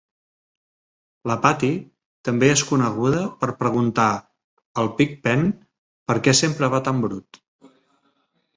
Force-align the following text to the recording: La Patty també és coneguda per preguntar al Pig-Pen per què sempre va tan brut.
La 1.31 1.35
Patty 1.43 1.69
també 2.29 2.49
és 2.53 2.63
coneguda 2.71 3.21
per 3.43 3.51
preguntar 3.61 4.07
al 4.85 4.91
Pig-Pen 5.03 5.47
per 6.11 6.19
què 6.29 6.37
sempre 6.43 6.75
va 6.79 6.83
tan 6.89 7.07
brut. 7.09 7.43